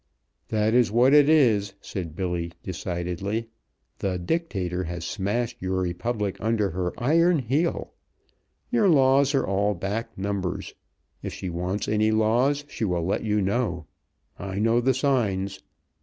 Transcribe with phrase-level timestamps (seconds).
[0.47, 3.49] "That is what it is," said Billy decidedly.
[3.99, 7.93] "The dictator has smashed your republic under her iron heel;
[8.71, 10.73] your laws are all back numbers
[11.21, 13.85] if she wants any laws, she will let you know.
[14.39, 15.61] I know the signs.